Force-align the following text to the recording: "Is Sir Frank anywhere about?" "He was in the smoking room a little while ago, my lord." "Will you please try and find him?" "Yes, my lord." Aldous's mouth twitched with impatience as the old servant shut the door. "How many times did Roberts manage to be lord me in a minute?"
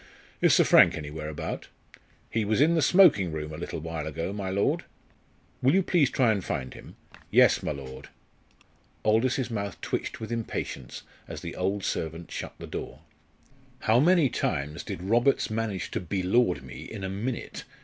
"Is 0.41 0.55
Sir 0.55 0.63
Frank 0.63 0.97
anywhere 0.97 1.29
about?" 1.29 1.67
"He 2.31 2.43
was 2.43 2.59
in 2.59 2.73
the 2.73 2.81
smoking 2.81 3.31
room 3.31 3.53
a 3.53 3.57
little 3.57 3.79
while 3.79 4.07
ago, 4.07 4.33
my 4.33 4.49
lord." 4.49 4.83
"Will 5.61 5.75
you 5.75 5.83
please 5.83 6.09
try 6.09 6.31
and 6.31 6.43
find 6.43 6.73
him?" 6.73 6.95
"Yes, 7.29 7.61
my 7.61 7.71
lord." 7.71 8.09
Aldous's 9.05 9.51
mouth 9.51 9.79
twitched 9.79 10.19
with 10.19 10.31
impatience 10.31 11.03
as 11.27 11.41
the 11.41 11.55
old 11.55 11.83
servant 11.83 12.31
shut 12.31 12.55
the 12.57 12.65
door. 12.65 13.01
"How 13.81 13.99
many 13.99 14.27
times 14.27 14.81
did 14.81 15.03
Roberts 15.03 15.51
manage 15.51 15.91
to 15.91 15.99
be 15.99 16.23
lord 16.23 16.63
me 16.63 16.81
in 16.85 17.03
a 17.03 17.07
minute?" 17.09 17.63